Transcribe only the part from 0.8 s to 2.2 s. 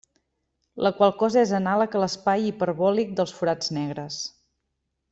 La qual cosa és anàleg a